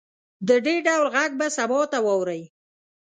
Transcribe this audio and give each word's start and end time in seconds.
د 0.47 0.49
دې 0.65 0.75
ډول 0.87 1.05
غږ 1.15 1.31
به 1.39 1.47
سبا 1.57 1.79
ته 1.91 1.97
واورئ 2.05 2.41